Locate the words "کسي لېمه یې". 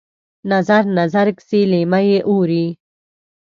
1.37-2.19